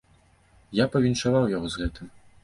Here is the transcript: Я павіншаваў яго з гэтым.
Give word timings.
Я 0.77 0.85
павіншаваў 0.95 1.45
яго 1.51 1.67
з 1.75 1.83
гэтым. 1.83 2.07